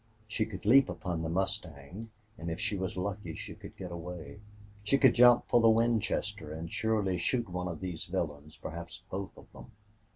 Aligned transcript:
She 0.27 0.47
could 0.47 0.65
leap 0.65 0.89
upon 0.89 1.21
the 1.21 1.29
mustang, 1.29 2.09
and 2.35 2.49
if 2.49 2.59
she 2.59 2.75
was 2.75 2.97
lucky 2.97 3.35
she 3.35 3.53
could 3.53 3.77
get 3.77 3.91
away. 3.91 4.41
She 4.83 4.97
could 4.97 5.13
jump 5.13 5.47
for 5.47 5.61
the 5.61 5.69
Winchester 5.69 6.51
and 6.51 6.73
surely 6.73 7.19
shoot 7.19 7.47
one 7.47 7.67
of 7.67 7.81
these 7.81 8.05
villains, 8.05 8.57
perhaps 8.57 9.03
both 9.11 9.37
of 9.37 9.51
them. 9.51 9.69